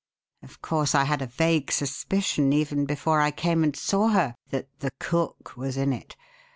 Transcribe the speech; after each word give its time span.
Of 0.41 0.63
course 0.63 0.95
I 0.95 1.03
had 1.03 1.21
a 1.21 1.27
vague 1.27 1.71
suspicion, 1.71 2.51
even 2.53 2.85
before 2.87 3.21
I 3.21 3.29
came 3.29 3.63
and 3.63 3.75
saw 3.75 4.07
her, 4.07 4.33
that 4.49 4.67
'the 4.79 4.89
cook' 4.99 5.55
was 5.55 5.77
in 5.77 5.93
it. 5.93 6.15